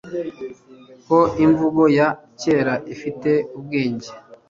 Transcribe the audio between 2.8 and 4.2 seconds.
ifite ubwenge